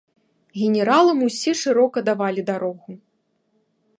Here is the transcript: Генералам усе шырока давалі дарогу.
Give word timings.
Генералам 0.61 1.19
усе 1.27 1.51
шырока 1.61 1.97
давалі 2.09 2.41
дарогу. 2.51 2.91